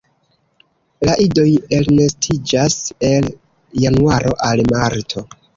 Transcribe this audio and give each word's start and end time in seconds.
La 1.07 1.13
idoj 1.25 1.43
elnestiĝas 1.81 2.79
el 3.13 3.31
januaro 3.85 4.37
al 4.49 4.69
marto. 4.77 5.29